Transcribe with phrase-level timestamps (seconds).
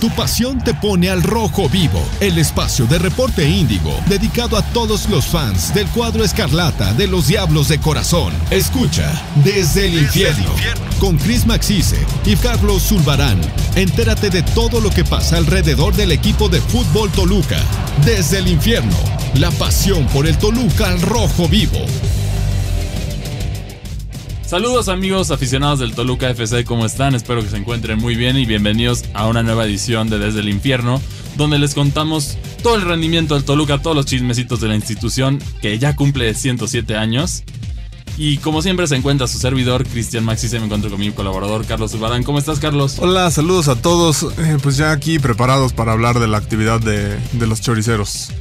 [0.00, 5.08] Tu pasión te pone al rojo vivo, el espacio de reporte índigo dedicado a todos
[5.08, 8.32] los fans del cuadro escarlata de los Diablos de Corazón.
[8.52, 9.10] Escucha
[9.42, 10.52] desde el infierno
[11.00, 13.40] con Chris Maxice y Carlos Zulbarán.
[13.74, 17.58] Entérate de todo lo que pasa alrededor del equipo de fútbol Toluca.
[18.04, 18.96] Desde el infierno,
[19.34, 21.84] la pasión por el Toluca al rojo vivo.
[24.48, 27.14] Saludos amigos aficionados del Toluca FC, ¿cómo están?
[27.14, 30.48] Espero que se encuentren muy bien y bienvenidos a una nueva edición de Desde el
[30.48, 31.02] Infierno,
[31.36, 35.78] donde les contamos todo el rendimiento del Toluca, todos los chismecitos de la institución que
[35.78, 37.42] ya cumple 107 años.
[38.16, 41.66] Y como siempre se encuentra su servidor, Cristian Maxi, se me encuentro con mi colaborador,
[41.66, 42.22] Carlos Ubarán.
[42.22, 42.96] ¿Cómo estás, Carlos?
[43.00, 44.22] Hola, saludos a todos.
[44.38, 48.32] Eh, pues ya aquí preparados para hablar de la actividad de, de los choriceros.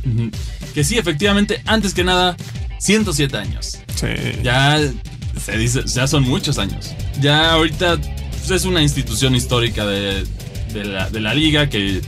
[0.73, 2.37] Que sí, efectivamente, antes que nada,
[2.79, 3.79] 107 años.
[3.93, 4.07] Sí.
[4.41, 4.79] Ya
[5.39, 6.91] se dice, ya son muchos años.
[7.21, 10.25] Ya ahorita pues, es una institución histórica de,
[10.73, 12.01] de, la, de la liga que,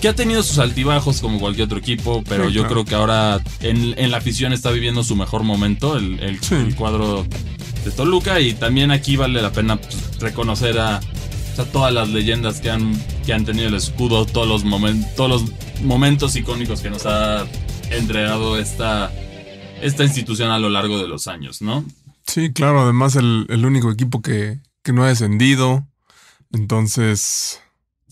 [0.00, 2.74] que ha tenido sus altibajos como cualquier otro equipo, pero Sí, yo claro.
[2.74, 6.54] creo que ahora en, en la afición está viviendo su mejor momento, el, el- Sí.
[6.54, 7.26] el cuadro
[7.84, 12.60] de Toluca, y también aquí vale la pena pues, reconocer a, a todas las leyendas
[12.60, 12.92] que han,
[13.26, 17.46] que han tenido el escudo, todos los, momen- todos los momentos icónicos que nos ha
[17.90, 19.10] entregado esta,
[19.82, 21.84] esta institución a lo largo de los años, ¿no?
[22.30, 25.86] Sí, claro, además el, el único equipo que, que no ha descendido.
[26.52, 27.60] Entonces,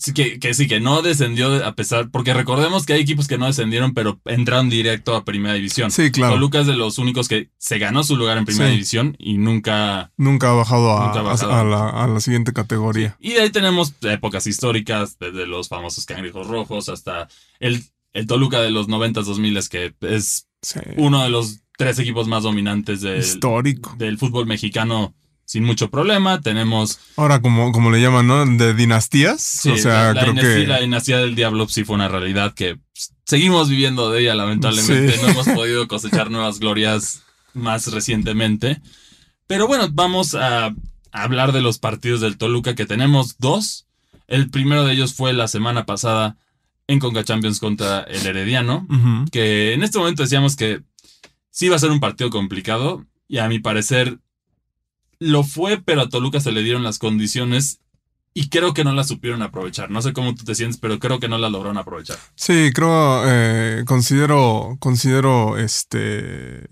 [0.01, 3.27] Sí, que, que sí, que no descendió de- a pesar, porque recordemos que hay equipos
[3.27, 5.91] que no descendieron, pero entraron directo a Primera División.
[5.91, 6.35] sí, claro.
[6.35, 8.71] Toluca es de los únicos que se ganó su lugar en Primera Sí.
[8.71, 10.13] División y nunca...
[10.15, 11.51] Nunca ha bajado a, Nunca ha bajado.
[11.53, 13.17] a- la, a la siguiente categoría.
[13.19, 17.27] Y de ahí tenemos épocas históricas, desde los famosos cangrejos rojos hasta
[17.59, 20.79] el, el Toluca de los 90s, 2000 que es Sí.
[20.95, 23.95] uno de los tres equipos más dominantes del, Histórico.
[23.97, 26.41] del fútbol mexicano sin mucho problema.
[26.41, 28.45] Tenemos Ahora, como, como le llaman, ¿no?
[28.45, 29.41] De dinastías.
[29.41, 30.67] Sí, o sea, la, la creo dinastía, que.
[30.67, 35.13] la dinastía del diablo sí fue una realidad que pues, seguimos viviendo de ella, lamentablemente.
[35.13, 35.21] Sí.
[35.21, 38.81] No hemos podido cosechar nuevas glorias más recientemente.
[39.47, 40.75] Pero bueno, vamos a,
[41.13, 43.87] hablar de los partidos del Toluca, que tenemos dos.
[44.27, 46.35] El primero de ellos fue la semana pasada
[46.87, 48.85] en Conca Champions contra el Herediano,
[49.31, 50.81] que en este momento decíamos que
[51.59, 54.19] sí iba a ser un partido complicado, y a mi parecer
[55.19, 57.81] lo fue, pero a Toluca se le dieron las condiciones
[58.33, 59.91] y creo que no las supieron aprovechar.
[59.91, 62.17] No sé cómo tú te sientes, pero creo que no las lograron aprovechar.
[62.35, 66.65] Sí, creo, eh, considero, considero este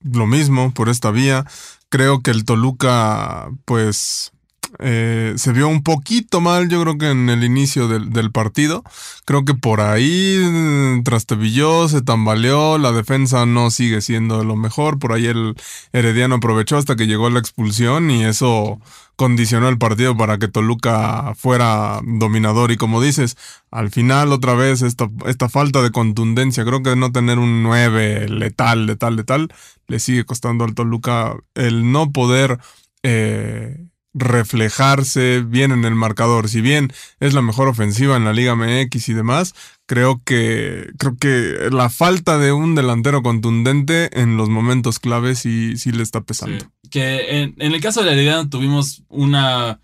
[0.00, 1.46] lo mismo por esta vía.
[1.88, 4.32] Creo que el Toluca, pues,
[4.78, 8.82] eh, se vio un poquito mal, yo creo que en el inicio del, partido.
[9.24, 14.98] Creo que por ahí eh, trastabilló, se tambaleó, la defensa no sigue siendo lo mejor.
[14.98, 15.54] Por ahí el
[15.92, 18.80] Herediano aprovechó hasta que llegó la expulsión y eso
[19.16, 22.72] condicionó el partido para que Toluca fuera dominador.
[22.72, 23.36] Y como dices,
[23.70, 28.28] al final otra vez esta, esta falta de contundencia, creo que no tener un 9
[28.28, 29.48] letal, letal, letal,
[29.86, 32.58] le sigue costando al Toluca el no poder
[33.02, 36.48] eh, reflejarse bien en el marcador.
[36.48, 39.54] Si bien es la mejor ofensiva en la Liga MX y demás,
[39.86, 45.76] creo que, creo que la falta de un delantero contundente en los momentos claves sí,
[45.76, 46.64] sí le está pesando.
[46.64, 46.88] Sí.
[46.90, 49.80] Que en, en el caso de la Herediano tuvimos una.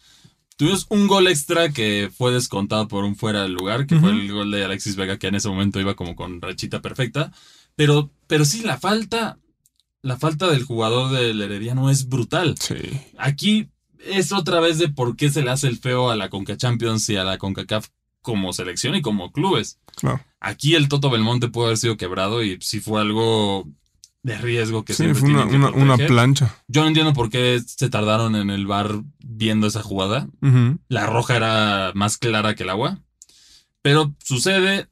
[0.57, 4.31] Tuvimos un gol extra que fue descontado por un fuera del lugar, que fue el
[4.31, 7.33] gol de Alexis Vega, que en ese momento iba como con rachita perfecta.
[7.77, 9.39] Pero, pero sí, la falta.
[10.03, 12.57] La falta del jugador del Herediano es brutal.
[12.59, 12.77] Sí.
[13.19, 13.71] Aquí
[14.05, 17.09] es otra vez de por qué se le hace el feo a la Conca Champions
[17.11, 17.89] y a la CONCACAF
[18.23, 19.79] como selección y como clubes.
[19.97, 20.21] Claro.
[20.41, 23.67] Aquí el Toto Belmonte pudo haber sido quebrado y sí fue algo
[24.23, 26.55] de riesgo que Sí, siempre fue una, que una, plancha.
[26.69, 30.29] Yo no entiendo por qué se tardaron en el bar viendo esa jugada.
[30.89, 32.99] La roja era más clara que el agua.
[33.83, 34.89] Pero sucede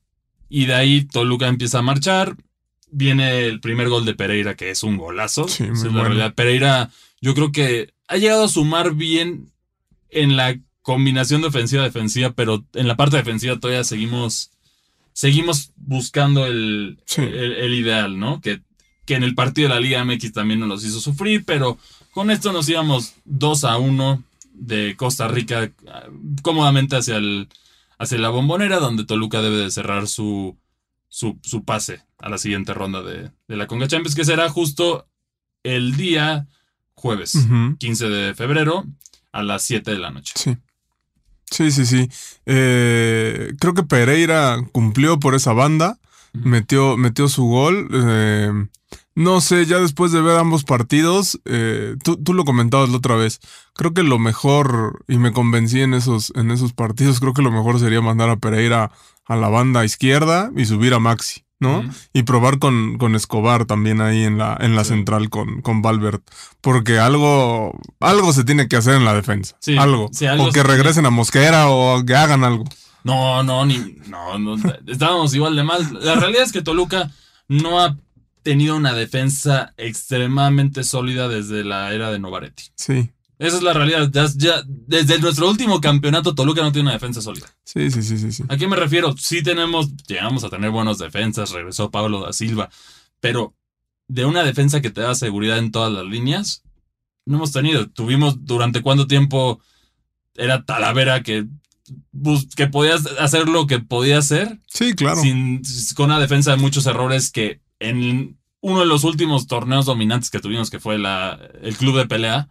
[0.49, 2.37] y de ahí Toluca empieza a marchar.
[2.91, 5.47] Viene el primer gol de Pereira, que es un golazo.
[5.47, 6.05] Sí, la bueno.
[6.05, 6.35] realidad.
[6.35, 6.91] Pereira,
[7.21, 9.53] yo creo que ha llegado a sumar bien
[10.11, 14.51] en la combinación de ofensiva-defensiva, pero en la parte defensiva todavía seguimos,
[15.13, 17.23] seguimos buscando el, Sí.
[17.23, 18.41] el, el ideal, ¿no?
[18.41, 18.63] Que,
[19.05, 21.79] que en el partido de la Liga MX también nos los hizo sufrir, pero
[22.13, 24.23] con esto nos íbamos 2 a 1
[24.55, 25.71] de Costa Rica
[26.43, 27.49] cómodamente hacia, el,
[27.99, 30.57] hacia la bombonera, donde Toluca debe de cerrar su,
[31.09, 35.07] su, su pase a la siguiente ronda de, de la Conga Champions, que será justo
[35.63, 36.49] el día
[36.99, 37.77] jueves, Ujú.
[37.79, 38.85] 15 de febrero,
[39.33, 40.35] a las 7 de la noche.
[40.37, 40.57] Sí.
[41.51, 42.11] Sí, sí, sí.
[42.45, 45.99] Eh, creo que Pereira cumplió por esa banda.
[46.35, 47.89] metió, metió su gol.
[47.91, 48.53] Eh,
[49.15, 53.17] no sé, ya después de ver ambos partidos, eh, tú, tú, lo comentabas la otra
[53.17, 53.41] vez.
[53.75, 57.51] Creo que lo mejor, y me convencí en esos, en esos partidos, creo que lo
[57.51, 58.93] mejor sería mandar a Pereira
[59.25, 61.45] a la banda izquierda y subir a Maxi.
[61.61, 61.85] ¿No?
[62.13, 66.21] Y probar con, con, Escobar también ahí en la, en la central con, con Valverde.
[66.61, 69.57] Porque algo, algo se tiene que hacer en la defensa.
[69.79, 70.11] algo.
[70.39, 72.65] O que regresen a Mosquera o que hagan algo.
[73.05, 73.97] No, no, ni.
[74.09, 74.57] No, no,
[74.87, 75.87] estábamos igual de mal.
[76.01, 77.11] La realidad es que Toluca
[77.49, 77.97] no ha
[78.43, 82.65] tenido una defensa extremadamente sólida desde la era de Novaretti.
[82.77, 83.11] Sí.
[83.39, 84.11] Esa es la realidad.
[84.37, 87.47] Ya, desde nuestro último campeonato, Toluca no tiene una defensa sólida.
[87.65, 88.45] Sí, sí, sí, sí, sí.
[88.49, 89.15] ¿A qué me refiero?
[89.17, 92.69] Sí tenemos, llegamos a tener buenas defensas, regresó Pablo da Silva,
[93.21, 93.55] pero
[94.09, 96.65] de una defensa que te da seguridad en todas las líneas,
[97.27, 97.89] no hemos tenido.
[97.89, 99.61] Tuvimos durante cuánto tiempo
[100.35, 101.47] era Talavera que,
[102.57, 104.59] que podías hacer lo que podía hacer.
[104.67, 105.21] Sí, claro.
[105.21, 105.63] Sin,
[105.95, 110.41] con una defensa de muchos errores que en uno de los últimos torneos dominantes que
[110.41, 112.49] tuvimos, que fue la, el club de pelea,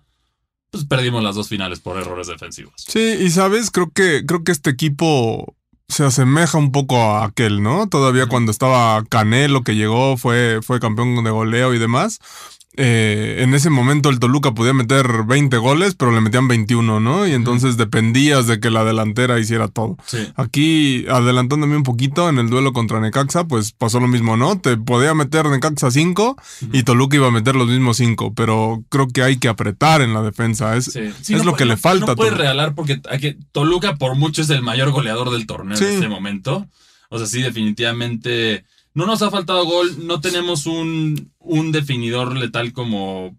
[0.71, 2.73] pues perdimos las dos finales por errores defensivos.
[2.77, 5.55] Sí, y sabes, creo que, creo que este equipo
[5.87, 7.87] se asemeja un poco a aquel, ¿no?
[7.87, 12.19] Todavía cuando estaba Canelo que llegó, fue, fue campeón de goleo y demás.
[12.79, 17.27] Eh, en ese momento el Toluca podía meter 20 goles, pero le metían 21, ¿no?
[17.27, 19.97] Y entonces dependías de que la delantera hiciera todo.
[20.35, 24.59] Aquí, adelantándome un poquito, en el duelo contra Necaxa, pues pasó lo mismo, ¿no?
[24.59, 26.37] Te podía meter Necaxa 5
[26.71, 30.13] y Toluca iba a meter los mismos 5, pero creo que hay que apretar en
[30.13, 30.77] la defensa.
[30.77, 32.05] Es, es lo que le falta.
[32.05, 33.01] No puedes regalar porque
[33.51, 36.67] Toluca por mucho es el mayor goleador del torneo en este momento.
[37.09, 38.65] O sea, sí, definitivamente
[38.97, 43.37] no nos ha faltado gol, no tenemos un, un definidor letal como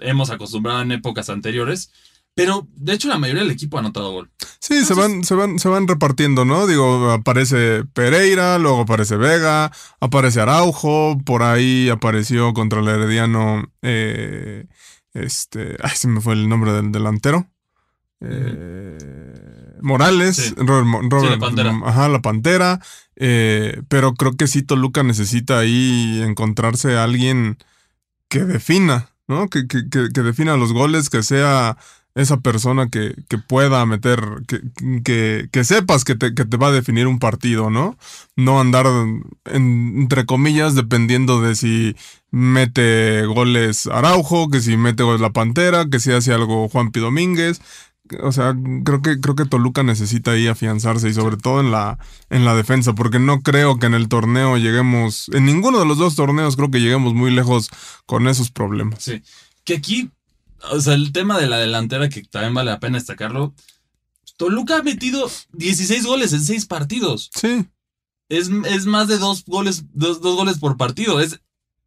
[0.00, 1.90] hemos acostumbrado en épocas anteriores.
[2.36, 4.30] Pero de hecho la mayoría del equipo ha anotado gol.
[4.60, 6.68] Sí, se van, se van, se van repartiendo, ¿no?
[6.68, 14.68] Digo, aparece Pereira, luego aparece Vega, aparece Araujo, por ahí apareció contra el Herediano, eh,
[15.12, 17.48] este, ay, se me fue el nombre del delantero.
[18.20, 18.98] Eh,
[19.82, 21.80] Morales, Robert, la Pantera.
[21.84, 22.80] Ajá, la Pantera.
[23.16, 27.58] Eh, pero creo que sí, Toluca necesita ahí encontrarse a alguien
[28.28, 29.48] que defina, ¿no?
[29.48, 31.76] Que, que, que, defina los goles, que sea
[32.14, 34.20] esa persona que, que pueda meter,
[35.04, 37.96] que, que, sepas que te, que te va a definir un partido, ¿no?
[38.36, 38.86] No andar,
[39.44, 41.96] entre comillas, dependiendo de si
[42.30, 47.00] mete goles Araujo, que si mete goles La Pantera, que si hace algo Juan P.
[47.00, 47.60] Domínguez
[48.22, 48.54] o sea,
[48.84, 51.98] creo que, creo que Toluca necesita ahí afianzarse y sobre todo en la,
[52.28, 55.98] en la defensa, porque no creo que en el torneo lleguemos, en ninguno de los
[55.98, 57.70] dos torneos creo que lleguemos muy lejos
[58.06, 59.02] con esos problemas.
[59.02, 59.22] Sí,
[59.64, 60.10] que aquí,
[60.70, 63.54] o sea, el tema de la delantera, que también vale la pena destacarlo,
[64.36, 67.30] Toluca ha metido 16 goles en 6 partidos.
[67.34, 67.66] Sí.
[68.28, 71.20] Es, es más de dos goles, dos, dos goles por partido.
[71.20, 71.40] Es,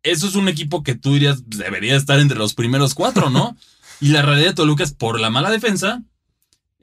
[0.04, 3.58] eso es un equipo que tú dirías debería estar entre los primeros cuatro, ¿no?
[4.04, 6.04] y la realidad de Toluca es por la mala defensa,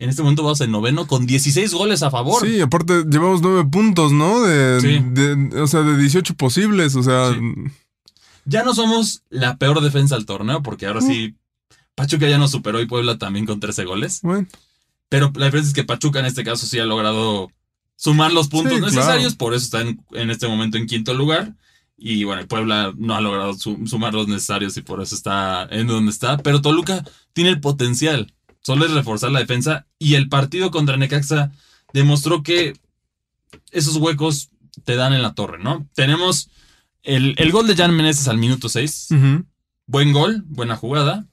[0.00, 2.44] en este momento vamos en noveno con 16 goles a favor.
[2.44, 4.40] Sí, aparte llevamos 9 puntos, ¿no?
[4.40, 7.36] De, o sea, de 18 posibles, o sea...
[8.46, 11.36] Ya no somos la peor defensa del torneo, porque ahora sí,
[11.94, 14.20] Pachuca ya nos superó y Puebla también con 13 goles.
[14.22, 14.48] Bueno.
[15.10, 17.52] Pero la diferencia es que Pachuca en este caso sí ha logrado
[17.96, 21.54] sumar los puntos necesarios, por eso está en, este momento en quinto lugar.
[21.98, 26.10] Y bueno, Puebla no ha logrado sumar los necesarios y por eso está en donde
[26.10, 26.38] está.
[26.38, 27.04] Pero Toluca
[27.34, 28.32] tiene el potencial
[28.62, 29.86] solo es reforzar la defensa.
[29.98, 31.52] Y el partido contra Necaxa
[31.92, 32.74] demostró que
[33.70, 34.50] esos huecos
[34.84, 35.88] te dan en la torre, ¿no?
[35.94, 36.50] Tenemos
[37.02, 39.08] el, gol de Jan Meneses al minuto 6.
[39.86, 41.26] Buen gol, buena jugada.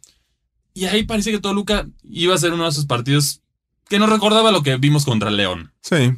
[0.74, 3.41] Y ahí parece que Toluca iba a ser uno de esos partidos
[3.89, 5.72] que nos recordaba lo que vimos contra León.
[5.81, 6.13] Sí.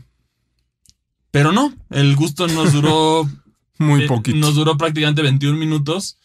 [1.31, 3.29] Pero no, el gusto nos duró.
[3.77, 4.37] Muy eh, poquito.
[4.37, 6.17] nos duró prácticamente 21 minutos,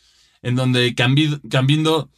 [0.43, 2.11] en donde Cambindo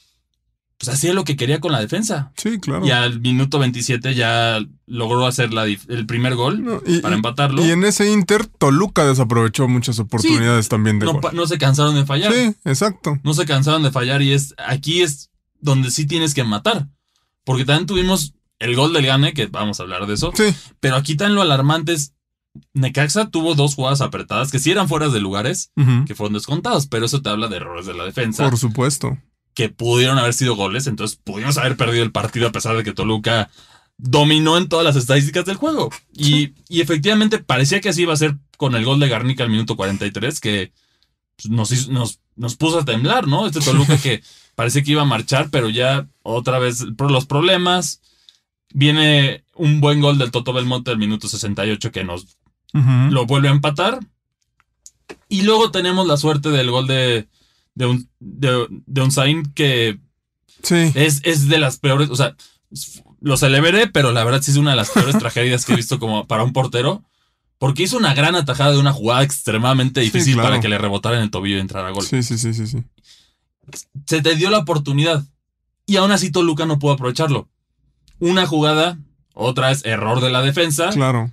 [0.78, 2.32] pues hacía lo que quería con la defensa.
[2.36, 2.86] Sí, claro.
[2.86, 7.64] Y al minuto 27 ya logró hacer la, el primer gol para empatarlo.
[7.64, 11.34] Y en ese Inter, Toluca desaprovechó muchas oportunidades también de no, gol.
[11.34, 12.32] No se cansaron de fallar.
[12.32, 13.18] Sí, exacto.
[13.22, 15.30] No se cansaron de fallar y es aquí es
[15.60, 16.88] donde sí tienes que matar.
[17.44, 20.32] Porque también tuvimos el gol del Gane, que vamos a hablar de eso.
[20.34, 20.54] Sí.
[20.80, 22.12] Pero aquí tan lo alarmante es
[22.74, 25.72] Necaxa tuvo dos jugadas apretadas que sí eran fuera de lugares,
[26.06, 28.48] que fueron descontados, pero eso te habla de errores de la defensa.
[28.48, 29.18] Por supuesto
[29.56, 32.92] que pudieron haber sido goles, entonces pudimos haber perdido el partido a pesar de que
[32.92, 33.50] Toluca
[33.96, 35.90] dominó en todas las estadísticas del juego.
[36.12, 39.74] Y, efectivamente parecía que así iba a ser con el gol de Garnica al minuto
[39.74, 40.72] 43, que
[41.36, 43.46] pues, nos, nos, nos puso a temblar, ¿no?
[43.46, 44.22] Este Toluca que
[44.54, 48.02] parecía que iba a marchar, pero ya otra vez por los problemas.
[48.74, 52.36] Viene un buen gol del Toto Belmonte al minuto 68 que nos
[52.74, 54.00] lo vuelve a empatar.
[55.30, 57.26] Y luego tenemos la suerte del gol de,
[57.76, 60.00] de un, de, de un Zayn que
[60.64, 60.90] Sí.
[60.96, 62.34] es, es de las peores, o sea,
[63.20, 66.00] lo celebré, pero la verdad sí es una de las peores tragedias que he visto
[66.00, 67.04] como para un portero,
[67.58, 70.48] porque hizo una gran atajada de una jugada extremadamente Sí, difícil claro.
[70.48, 72.04] para que le rebotara en el tobillo y entrara a gol.
[72.04, 72.82] Sí, sí, sí, sí, sí.
[74.06, 75.24] Se te dio la oportunidad
[75.86, 77.48] y aún así Toluca no pudo aprovecharlo.
[78.18, 78.98] Una jugada,
[79.34, 81.30] otra es error de la defensa Claro.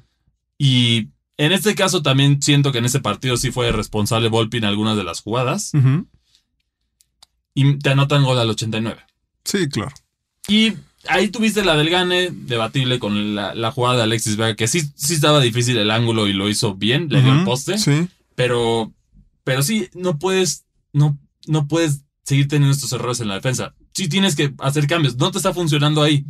[0.58, 4.66] y en este caso también siento que en ese partido sí fue responsable Volpi en
[4.66, 6.08] algunas de las jugadas Ujú.
[7.53, 9.01] Y te anotan gol al 89.
[9.43, 9.91] Sí, claro.
[10.48, 10.74] Y
[11.07, 14.81] ahí tuviste la del Gane, debatible con la, la jugada de Alexis Vega, que sí,
[14.95, 18.07] sí estaba difícil el ángulo y lo hizo bien, le dio el poste, Sí.
[18.36, 18.91] pero,
[19.43, 21.17] pero sí, no puedes, no,
[21.48, 23.74] no puedes seguir teniendo estos errores en la defensa.
[23.93, 26.25] Sí tienes que hacer cambios, no te está funcionando ahí.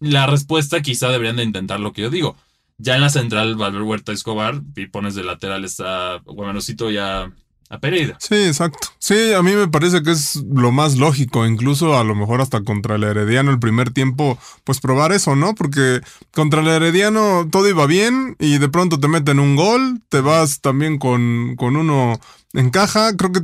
[0.00, 2.36] La respuesta quizá deberían de intentar lo que yo digo.
[2.76, 7.32] Ya en la central, Valver Huerta Escobar, y pones de laterales a Guamenosito y a,
[7.70, 8.16] a Pereira.
[8.20, 8.88] Sí, exacto.
[8.98, 12.62] Sí, a mí me parece que es lo más lógico, incluso a lo mejor hasta
[12.62, 15.54] contra el Herediano el primer tiempo, pues probar eso, ¿no?
[15.54, 16.00] Porque
[16.32, 20.60] contra el Herediano todo iba bien y de pronto te meten un gol, te vas
[20.60, 22.18] también con, con uno
[22.52, 23.16] en caja.
[23.16, 23.40] Creo que...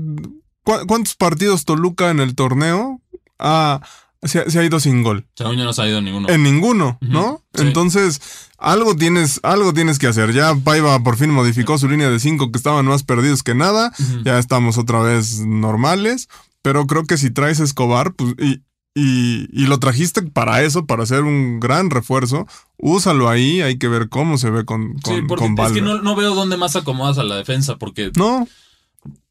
[0.63, 3.01] ¿cu- ¿Cuántos partidos Toluca en el torneo
[3.39, 3.81] ha,
[4.23, 5.27] se, ha- se ha ido sin gol?
[5.35, 6.29] Según yo no se ha ido ninguno.
[6.29, 7.43] En ninguno, ¿no?
[7.55, 7.63] Sí.
[7.63, 8.21] Entonces,
[8.61, 10.33] algo tienes, algo tienes que hacer.
[10.33, 13.93] Ya Paiva por fin modificó su línea de cinco que estaban más perdidos que nada.
[14.25, 16.29] Ya estamos otra vez normales.
[16.63, 18.61] Pero creo que si traes a Escobar, pues, y,
[18.95, 23.89] y, y lo trajiste para eso, para hacer un gran refuerzo, úsalo ahí, hay que
[23.89, 26.59] ver cómo se ve con, con, Sí, porque con es que no, no veo dónde
[26.59, 28.47] más acomodas a la defensa, porque, No,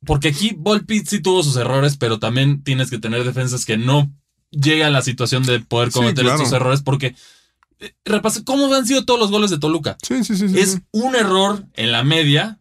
[0.05, 4.11] porque aquí Volpi sí tuvo sus errores, pero también tienes que tener defensas que no
[4.49, 6.41] llegan a la situación de poder Sí, cometer claro.
[6.41, 7.15] estos errores, porque
[8.05, 9.97] repasa, ¿cómo han sido todos los goles de Toluca?
[10.01, 10.45] sí, sí, sí.
[10.59, 10.79] es sí.
[10.91, 12.59] un error en la media,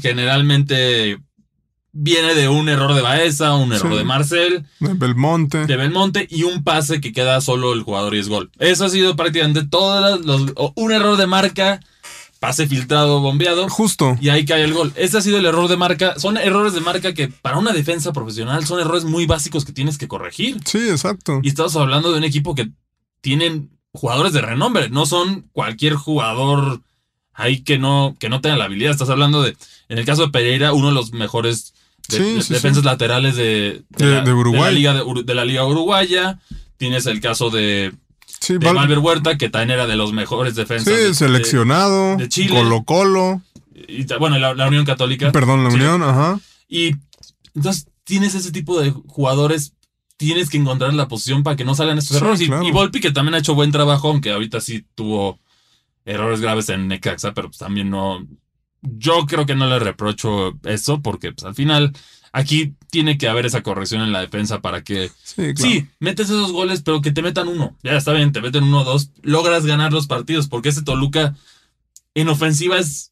[0.00, 1.18] generalmente
[1.94, 3.98] viene de un error de Baeza, un error Sí.
[3.98, 5.66] de Marcel, De Belmonte.
[5.66, 8.50] de Belmonte y un pase que queda solo el jugador y es gol.
[8.58, 10.52] Eso ha sido prácticamente todos los...
[10.74, 11.80] un error de marca,
[12.40, 13.68] pase filtrado, bombeado.
[13.68, 14.16] Justo.
[14.22, 14.92] Y ahí cae el gol.
[14.96, 16.18] Ese ha sido el error de marca.
[16.18, 19.98] Son errores de marca que para una defensa profesional son errores muy básicos que tienes
[19.98, 20.58] que corregir.
[20.64, 21.40] Sí, exacto.
[21.42, 22.70] Y estamos hablando de un equipo que
[23.20, 24.88] tienen jugadores de renombre.
[24.90, 26.80] No son cualquier jugador
[27.34, 28.92] ahí que no, que no tenga la habilidad.
[28.92, 29.56] Estás hablando de,
[29.88, 31.74] en el caso de Pereira, uno de los mejores
[32.08, 32.86] de- Sí, de- sí, defensas sí.
[32.86, 34.94] laterales de, De- la, liga
[35.24, 36.38] de, la liga uruguaya.
[36.76, 37.92] Tienes el caso de,
[38.40, 40.92] Sí, Val- Valver Huerta, que también era de los mejores defensas.
[40.94, 42.16] sí, seleccionado.
[42.16, 42.56] de Chile.
[42.56, 43.42] Colo Colo.
[43.74, 45.30] y bueno, la, la Unión Católica.
[45.32, 45.70] Perdón, la.
[45.70, 46.40] Unión, ajá.
[46.68, 46.96] Y
[47.54, 49.74] entonces tienes ese tipo de jugadores,
[50.26, 52.66] tienes que encontrar la posición para que no salgan estos Sí, errores.
[52.68, 55.38] Y- Volpi, que también ha hecho buen trabajo, aunque ahorita sí tuvo
[56.04, 58.26] errores graves en Necaxa, pero pues también no.
[58.82, 61.92] Yo creo que no le reprocho eso, porque pues, al final
[62.32, 65.10] aquí tiene que haber esa corrección en la defensa para que.
[65.22, 65.56] Sí, claro.
[65.56, 67.76] Sí, metes esos goles, pero que te metan uno.
[67.84, 71.36] Ya está bien, te meten uno o dos, logras ganar los partidos, porque ese Toluca
[72.14, 73.10] en ofensiva es.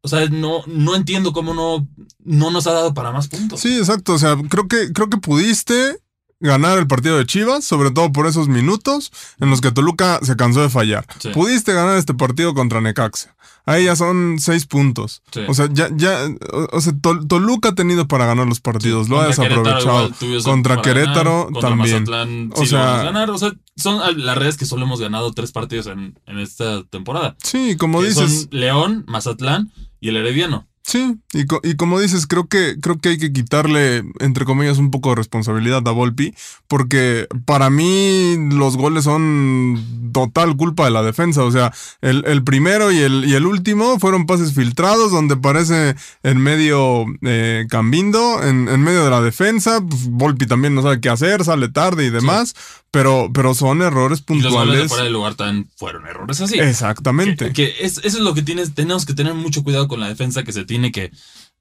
[0.00, 1.86] O sea, no, no entiendo cómo no,
[2.24, 3.60] no nos ha dado para más puntos.
[3.60, 4.14] Sí, exacto.
[4.14, 5.98] O sea, creo que, creo que pudiste
[6.40, 10.36] ganar el partido de Chivas, sobre todo por esos minutos en los que Toluca se
[10.36, 11.06] cansó de fallar.
[11.18, 11.30] Sí.
[11.30, 13.34] Pudiste ganar este partido contra Necaxa.
[13.66, 15.22] Ahí ya son seis puntos.
[15.30, 15.40] Sí.
[15.46, 16.26] O sea, ya, ya,
[16.72, 20.10] o, sea, Tol- Toluca ha tenido para ganar los partidos, lo ha desaprovechado.
[20.22, 21.92] igual Contra Querétaro ganar, contra también.
[22.04, 23.28] Mazatlán O sea- ganar.
[23.30, 27.36] O sea, son las redes que solo hemos ganado tres partidos en, en esta temporada.
[27.42, 28.42] Sí, como que dices.
[28.42, 30.66] son León, Mazatlán y el Herediano.
[30.90, 34.78] Sí, y, co- y como dices, creo que, creo que hay que quitarle, entre comillas,
[34.78, 36.34] un poco de responsabilidad a Volpi,
[36.66, 41.44] porque para mí los goles son total culpa de la defensa.
[41.44, 45.94] O sea, el, el primero y el, y el último fueron pases filtrados, donde parece
[46.22, 49.82] en medio eh, Cambindo, en, en medio de la defensa.
[49.86, 52.54] Pues, Volpi también no sabe qué hacer, sale tarde y demás,
[52.90, 54.88] pero, pero son errores Y los goles de puntuales.
[54.88, 56.58] fuera del lugar también fueron errores así.
[56.58, 57.46] Exactamente.
[57.46, 60.08] Que, que es- eso es lo que tienes, tenemos que tener mucho cuidado con la
[60.08, 61.10] defensa que se tiene que,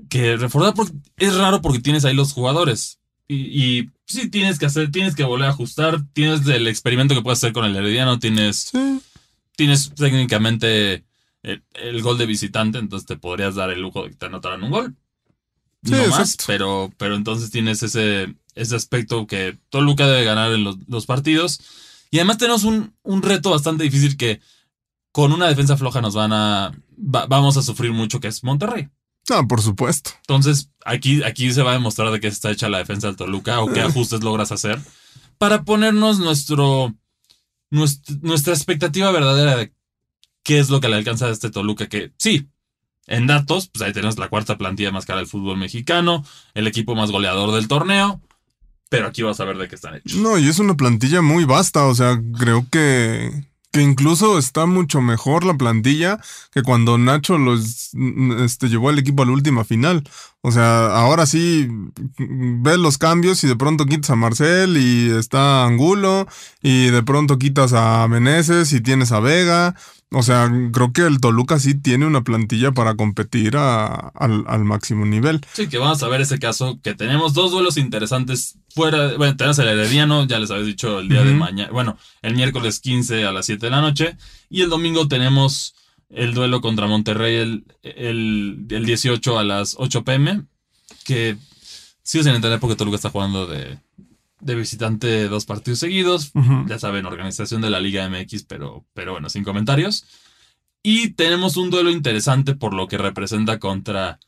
[0.09, 0.73] que reforzar.
[0.73, 2.99] Porque es raro porque tienes ahí los jugadores.
[3.27, 6.01] Y, y sí tienes que hacer, tienes que volver a ajustar.
[6.13, 8.19] Tienes el experimento que puedes hacer con el Herediano.
[8.19, 9.01] Tienes, Sí,
[9.57, 11.03] tienes técnicamente
[11.43, 12.77] el, el gol de visitante.
[12.77, 14.95] Entonces te podrías dar el lujo de que te anotaran un gol.
[15.83, 20.63] Sí, no más, pero, pero entonces tienes ese, ese aspecto que Toluca debe ganar en
[20.63, 21.59] los, los partidos.
[22.11, 24.39] Y además tenemos un, un reto bastante difícil que
[25.11, 26.71] con una defensa floja nos van a.
[26.97, 28.89] va- vamos a sufrir mucho, que es Monterrey.
[29.29, 30.11] no, por supuesto.
[30.21, 33.59] Entonces, aquí, aquí se va a demostrar de qué está hecha la defensa del Toluca
[33.61, 34.79] o qué ajustes logras hacer
[35.37, 36.95] para ponernos nuestro,
[37.69, 39.73] nuestra, nuestra expectativa verdadera de
[40.43, 41.87] qué es lo que le alcanza a este Toluca.
[41.87, 42.47] Que sí,
[43.07, 46.23] En datos, pues ahí tenemos la cuarta plantilla más cara del fútbol mexicano,
[46.53, 48.21] el equipo más goleador del torneo,
[48.89, 50.15] pero aquí vas a ver de qué están hechos.
[50.15, 53.31] No, y es una plantilla muy vasta, o sea, creo que,
[53.71, 56.19] que incluso está mucho mejor la plantilla
[56.51, 57.91] que cuando Nacho los
[58.39, 60.03] este, llevó al equipo a la última final.
[60.41, 61.67] O sea, ahora sí
[62.17, 66.27] ves los cambios y de pronto quitas a Marcel y está Angulo
[66.61, 69.75] y de pronto quitas a Meneses y tienes a Vega.
[70.11, 75.41] O sea, creo que el Toluca sí tiene una plantilla para competir al, máximo nivel.
[75.53, 79.59] Sí, que vamos a ver ese caso, que tenemos dos duelos interesantes fuera, bueno, tenemos
[79.59, 83.33] el Herediano, ya les había dicho el día de mañana, bueno, el miércoles 15 a
[83.33, 84.17] las 7 de la noche,
[84.49, 85.75] y el domingo tenemos
[86.09, 90.45] el duelo contra Monterrey el, el, 18 a las 8 pm,
[91.03, 91.35] que
[92.03, 93.77] sí sin entender porque Toluca está jugando de,
[94.39, 96.31] de visitante dos partidos seguidos.
[96.67, 100.05] Ya saben, organización de la Liga MX, pero, pero bueno, sin comentarios.
[100.83, 104.19] Y tenemos un duelo interesante por lo que representa contra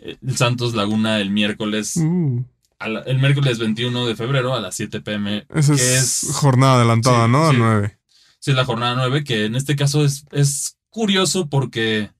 [0.00, 1.96] eh, el Santos Laguna el miércoles.
[1.96, 2.44] Uh.
[2.80, 5.46] el miércoles 21 de febrero a las 7 pm.
[5.54, 7.48] Esa es, jornada adelantada, ¿no?
[7.48, 7.98] A 9.
[8.38, 12.10] Sí, es la jornada 9, que en este caso es, es curioso porque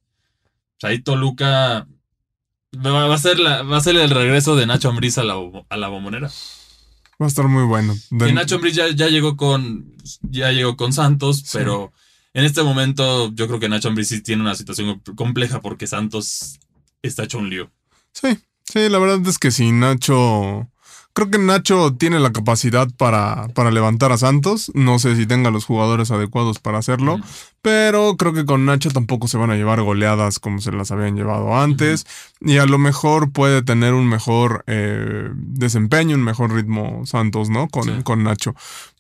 [0.81, 1.87] pues, ahí Toluca
[2.85, 5.35] va a ser, la, va a ser el regreso de Nacho Ambriz a la,
[5.69, 6.31] a la bombonera.
[7.21, 7.95] Va a estar muy bueno.
[8.11, 11.93] Y Nacho Ambriz ya, llegó con ya llegó con Santos, pero
[12.35, 16.59] en este momento yo creo que Nacho Ambriz sí tiene una situación compleja porque Santos
[17.03, 17.71] está hecho un lío.
[18.13, 20.69] Sí, sí, la verdad es que si Nacho
[21.17, 24.71] Creo que Nacho tiene la capacidad para, para levantar a Santos.
[24.75, 27.19] No sé si tenga los jugadores adecuados para hacerlo.
[27.63, 31.17] Pero creo que con Nacho tampoco se van a llevar goleadas como se las habían
[31.17, 32.07] llevado antes.
[32.43, 37.69] Y a lo mejor puede tener un mejor eh, desempeño, un mejor ritmo Santos, ¿no?
[37.69, 38.55] Con, con Nacho.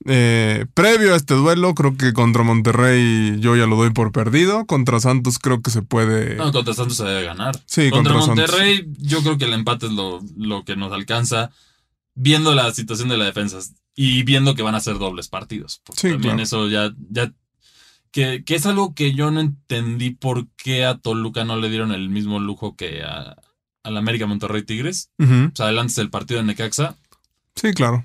[0.06, 4.64] Eh, previo a este duelo, creo que contra Monterrey yo ya lo doy por perdido.
[4.64, 6.36] Contra Santos creo que se puede.
[6.36, 7.60] No, contra Santos se debe ganar.
[7.66, 11.50] Sí, contra, Monterrey, yo creo que el empate es lo, lo que nos alcanza
[12.16, 13.58] viendo la situación de la defensa
[13.94, 15.82] y viendo que van a ser dobles partidos.
[15.96, 17.32] sí, también eso ya, ya
[18.10, 21.92] que, que, es algo que yo no entendí por qué a Toluca no le dieron
[21.92, 23.36] el mismo lujo que a,
[23.84, 25.10] la América Monterrey Tigres.
[25.18, 26.96] O sea, adelante del partido de Necaxa.
[27.54, 28.04] Sí, claro.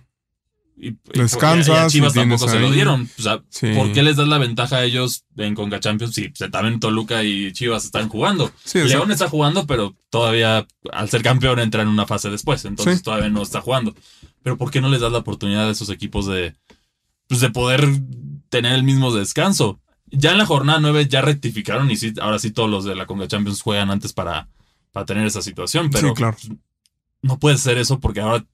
[0.78, 1.94] Y, Descansas.
[1.94, 3.10] Y Chivas tampoco se lo dieron.
[3.18, 3.42] O sea,
[3.76, 6.16] ¿por qué les das la ventaja a ellos en Conca Champions?
[6.16, 8.52] Sí, también Toluca y Chivas están jugando.
[8.74, 12.66] León está jugando, pero todavía al ser campeón entra en una fase después.
[12.66, 13.96] Entonces todavía no está jugando.
[14.44, 16.56] Pero ¿por qué no les das la oportunidad a esos equipos de,
[17.28, 17.88] pues, de poder
[18.50, 19.80] tener el mismo descanso?
[20.08, 23.06] Ya en la jornada 9 ya rectificaron y sí, ahora sí todos los de la
[23.06, 24.50] Conca Champions juegan antes para,
[24.92, 25.90] para tener esa situación.
[25.90, 26.38] Pero claro.
[27.22, 28.46] no puede ser eso porque ahora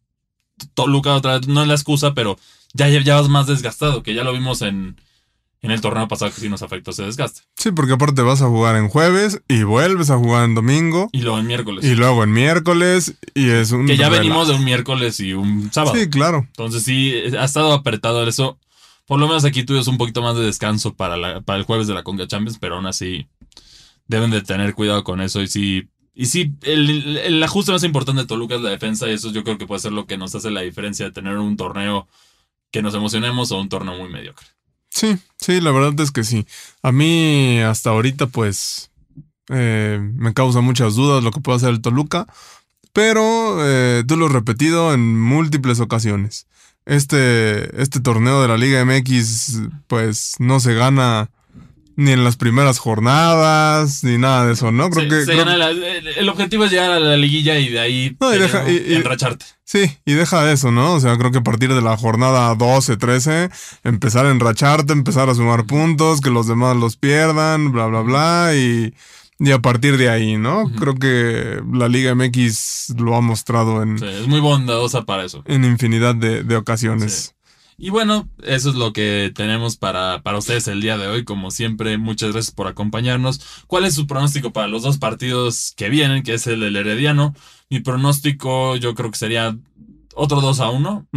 [0.73, 2.37] Toluca otra vez, no es la excusa, pero
[2.73, 4.99] ya, ya vas más desgastado, que ya lo vimos en,
[5.61, 7.41] en el torneo pasado que sí nos afectó ese desgaste.
[7.57, 11.09] Sí, porque aparte vas a jugar en jueves y vuelves a jugar en domingo.
[11.11, 11.85] Y luego en miércoles.
[11.85, 13.87] Y luego en miércoles y es un...
[13.87, 15.95] Que ya venimos de un miércoles y un sábado.
[15.95, 16.45] Sí, claro.
[16.47, 18.59] Entonces sí, ha estado apretado eso.
[19.05, 21.87] Por lo menos aquí tuvimos un poquito más de descanso para, la, para el jueves
[21.87, 23.27] de la Conga Champions, pero aún así
[24.07, 25.89] deben de tener cuidado con eso y sí
[26.19, 29.60] y sí, el, ajuste más importante de Toluca es la defensa y eso yo creo
[29.60, 32.08] que puede ser lo que nos hace la diferencia de tener un torneo
[32.71, 34.47] que nos emocionemos o un torneo muy mediocre.
[34.89, 36.47] Sí, sí, la verdad es que sí.
[36.82, 38.89] A mí hasta ahorita pues
[39.49, 42.25] eh, me causa muchas dudas lo que puede hacer el Toluca,
[42.93, 46.47] pero eh, tú lo has repetido en múltiples ocasiones.
[46.88, 51.30] Este, este torneo de la Liga MX pues no se gana
[51.97, 54.89] ni en las primeras jornadas, ni nada de eso, ¿no?
[54.91, 55.23] Creo que.
[56.15, 58.17] el objetivo es llegar a la liguilla y de ahí
[58.95, 59.45] enracharte.
[59.63, 60.93] Sí, y deja eso, ¿no?
[60.93, 63.49] O sea, creo que a partir de la jornada 12, 13,
[63.83, 68.51] empezar a enracharte, empezar a sumar puntos, que los demás los pierdan, bla, bla, bla,
[68.55, 68.93] y,
[69.39, 70.71] y a partir de ahí, ¿no?
[70.79, 73.97] Creo que la Liga MX lo ha mostrado en.
[73.97, 75.41] Sí, es muy bondadosa para eso.
[75.47, 77.33] En infinidad de, de ocasiones.
[77.79, 81.23] Y bueno, eso es lo que tenemos para, para ustedes el día de hoy.
[81.23, 83.39] Como siempre, muchas gracias por acompañarnos.
[83.67, 87.35] ¿Cuál es su pronóstico para los dos partidos que vienen, que es el del Herediano?
[87.69, 89.55] Mi pronóstico yo creo que sería
[90.15, 91.07] otro 2 a 1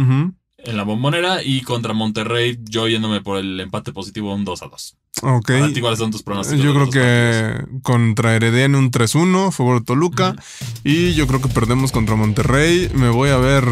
[0.63, 4.67] en la bombonera y contra Monterrey yo yéndome por el empate positivo un 2 a
[4.67, 4.97] 2.
[5.23, 5.51] Ok.
[5.79, 6.63] ¿Cuáles son tus pronósticos?
[6.63, 10.35] Yo creo que contra Herediano un 3-1, favor de Toluca.
[10.83, 12.91] Y yo creo que perdemos contra Monterrey.
[12.93, 13.65] Me voy a ver...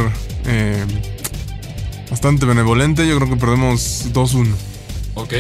[0.45, 1.18] Eh,
[2.09, 3.07] bastante benevolente.
[3.07, 4.47] Yo creo que perdemos 2-1.
[5.15, 5.33] Ok.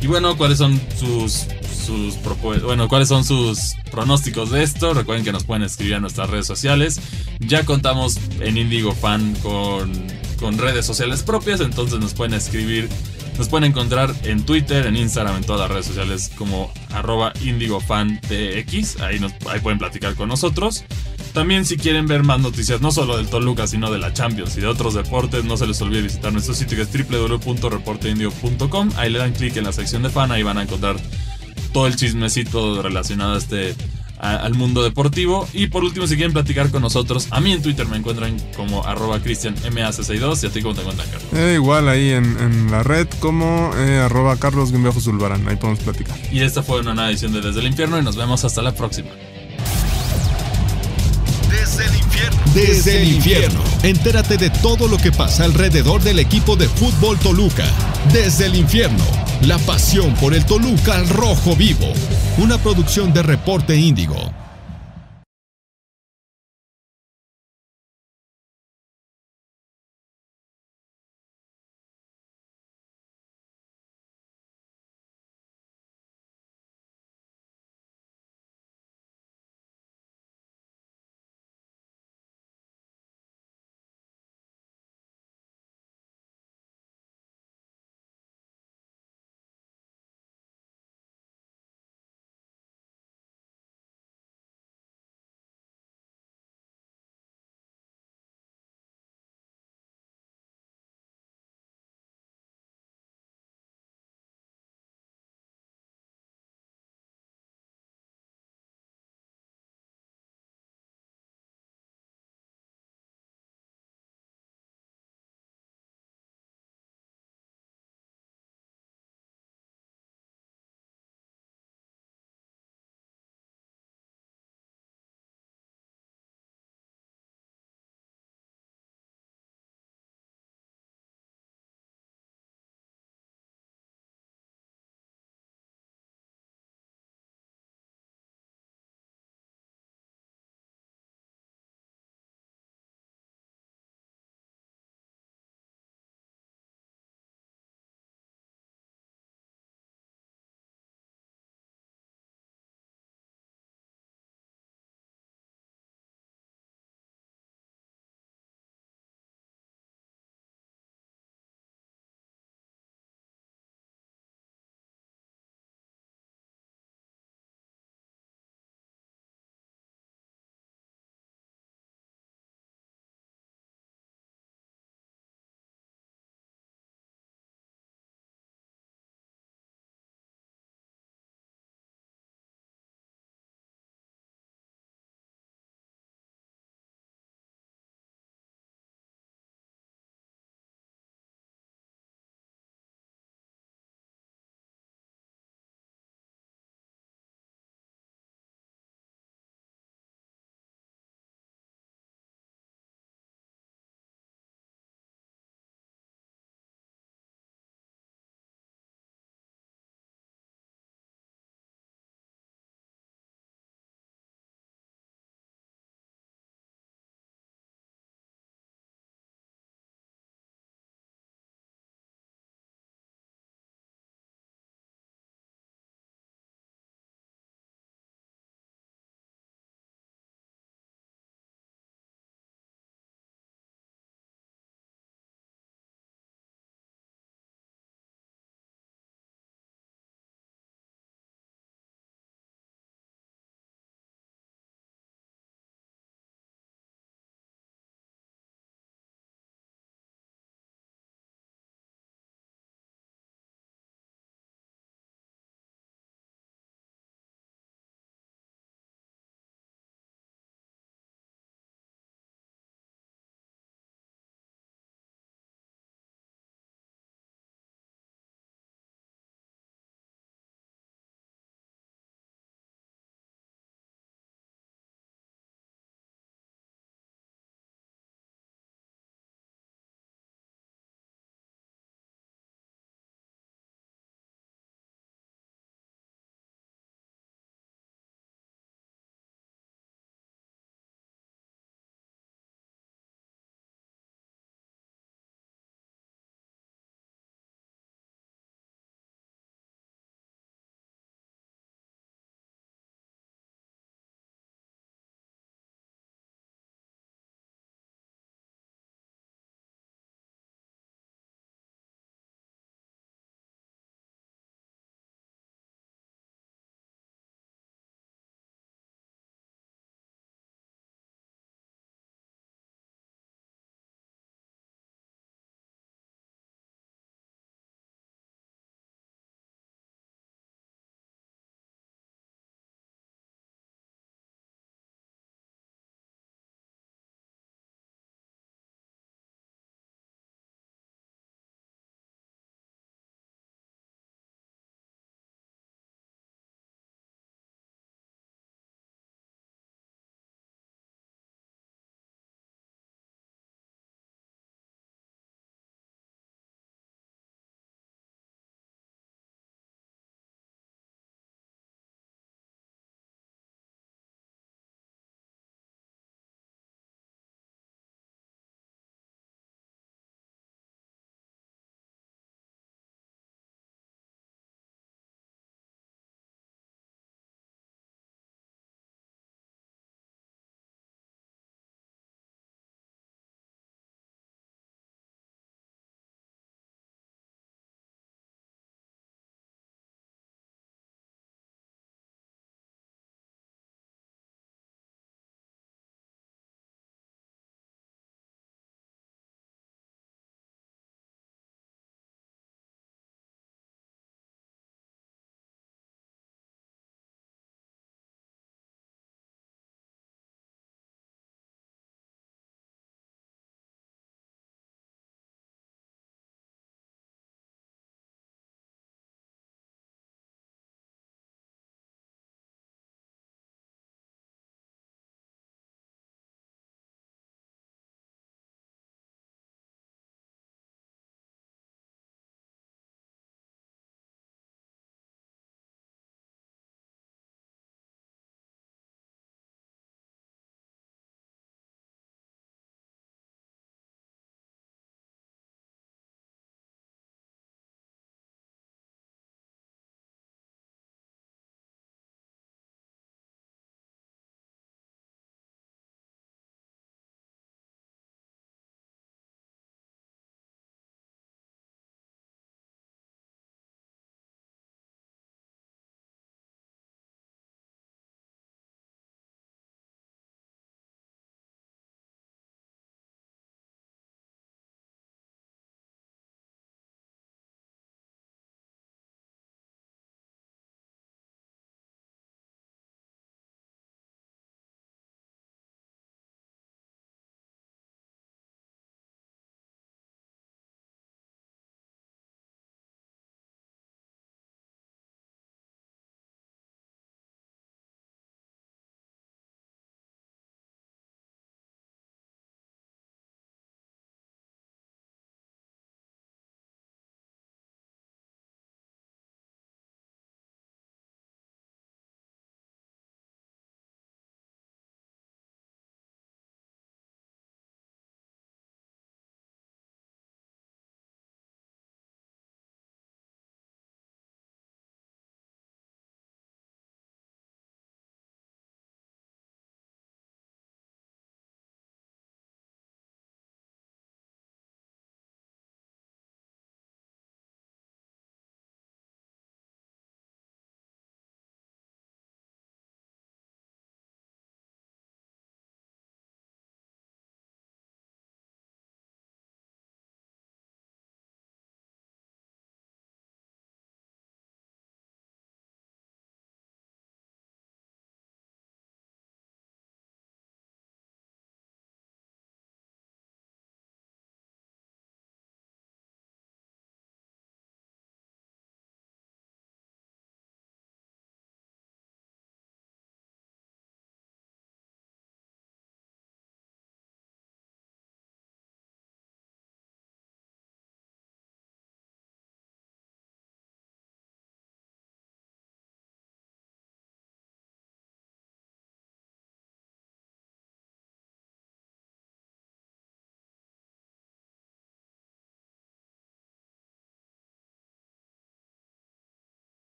[0.00, 1.46] Y bueno, ¿cuáles son sus,
[1.86, 2.16] sus
[2.62, 4.94] bueno, cuáles son sus pronósticos de esto?
[4.94, 7.00] Recuerden que nos pueden escribir a nuestras redes sociales.
[7.40, 9.92] Ya contamos en Indigo Fan con,
[10.38, 12.88] con redes sociales propias, entonces nos pueden escribir
[13.38, 19.00] Nos pueden encontrar en Twitter, en Instagram, en todas las redes sociales como arroba indigofantx.
[19.00, 19.20] Ahí,
[19.62, 20.84] pueden platicar con nosotros.
[21.32, 24.60] También si quieren ver más noticias, no solo del Toluca, sino de la Champions y
[24.60, 28.90] de otros deportes, no se les olvide visitar nuestro sitio que es www.reporteindio.com.
[28.96, 30.96] Ahí le dan clic en la sección de fan, ahí van a encontrar
[31.72, 33.76] todo el chismecito relacionado a este
[34.18, 35.48] al mundo deportivo.
[35.52, 38.84] Y por último, si quieren platicar con nosotros, a mí en Twitter me encuentran como
[38.84, 41.28] arroba cristianmac62 y a ti cómo te encuentran, Carlos.
[41.34, 46.16] Eh, igual ahí en, la red como eh, arroba carlos zulbarán, ahí podemos platicar.
[46.32, 48.74] Y esta fue una nueva edición de Desde el Infierno y nos vemos hasta la
[48.74, 49.10] próxima.
[51.50, 52.38] Desde el infierno.
[52.54, 53.60] Desde el infierno.
[53.82, 57.66] Entérate de todo lo que pasa alrededor del equipo de fútbol Toluca.
[58.12, 59.27] Desde el infierno.
[59.46, 61.92] La pasión por el Toluca al rojo vivo.
[62.38, 64.37] Una producción de Reporte Índigo